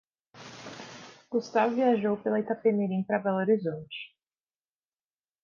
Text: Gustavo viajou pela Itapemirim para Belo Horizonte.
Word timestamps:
Gustavo 1.29 1.75
viajou 1.75 2.17
pela 2.23 2.39
Itapemirim 2.39 3.03
para 3.03 3.19
Belo 3.19 3.37
Horizonte. 3.37 4.15